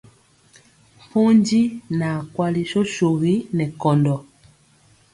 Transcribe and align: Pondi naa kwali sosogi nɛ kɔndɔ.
Pondi 1.09 1.59
naa 1.99 2.19
kwali 2.33 2.61
sosogi 2.71 3.33
nɛ 3.55 3.65
kɔndɔ. 3.81 4.15